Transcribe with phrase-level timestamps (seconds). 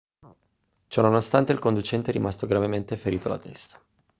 [0.87, 3.79] ciò nonostante il conducente è rimasto gravemente ferito alla testa